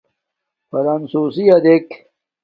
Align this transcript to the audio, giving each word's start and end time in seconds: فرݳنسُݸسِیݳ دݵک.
فرݳنسُݸسِیݳ 0.69 1.57
دݵک. 1.63 1.87